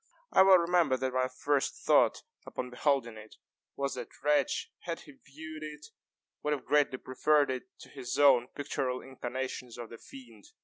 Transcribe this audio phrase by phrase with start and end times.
[0.31, 3.35] I well remember that my first thought, upon beholding it,
[3.75, 5.89] was that Retzch, had he viewed it,
[6.41, 10.45] would have greatly preferred it to his own pictural incarnations of the fiend.